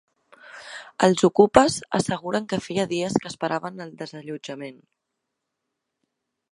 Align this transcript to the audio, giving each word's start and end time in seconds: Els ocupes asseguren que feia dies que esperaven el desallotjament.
Els 1.07 1.25
ocupes 1.29 1.75
asseguren 1.99 2.47
que 2.53 2.61
feia 2.69 2.87
dies 2.95 3.21
que 3.25 3.31
esperaven 3.33 3.87
el 3.87 3.93
desallotjament. 4.01 4.85